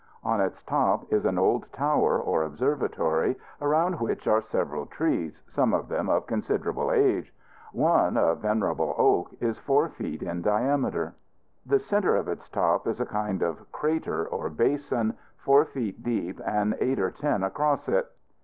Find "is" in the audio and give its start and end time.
1.13-1.25, 9.39-9.59, 12.87-12.99